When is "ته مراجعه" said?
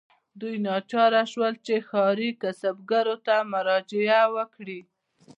3.25-4.21